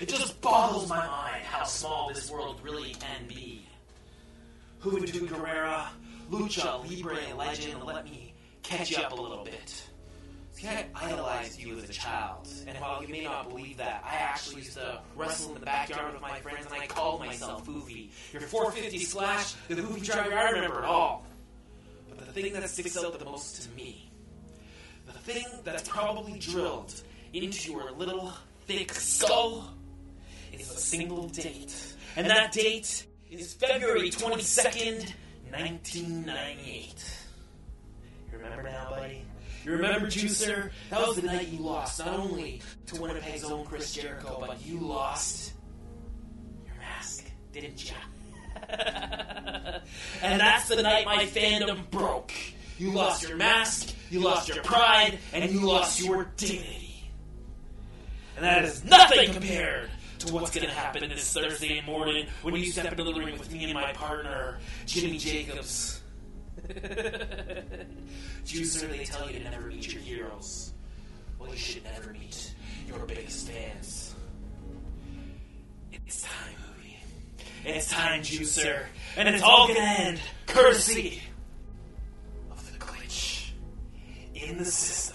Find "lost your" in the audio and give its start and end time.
44.78-46.76, 52.92-53.36, 54.20-54.62, 55.60-56.30